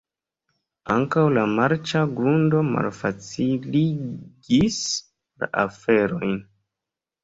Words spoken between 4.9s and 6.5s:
la aferojn.